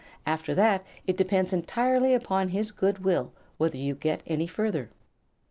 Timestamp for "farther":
4.47-4.89